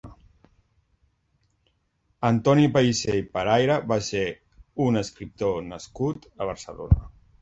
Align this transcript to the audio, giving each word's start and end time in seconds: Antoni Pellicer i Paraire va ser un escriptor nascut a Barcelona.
Antoni 2.29 2.65
Pellicer 2.77 3.17
i 3.19 3.27
Paraire 3.35 3.75
va 3.93 3.99
ser 4.11 4.25
un 4.87 4.99
escriptor 5.03 5.61
nascut 5.69 6.31
a 6.33 6.53
Barcelona. 6.53 7.03